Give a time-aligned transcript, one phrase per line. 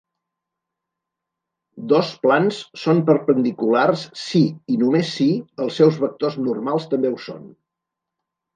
[1.93, 4.43] Dos plans són perpendiculars si,
[4.77, 5.29] i només si,
[5.67, 7.49] els seus vectors normals també ho són.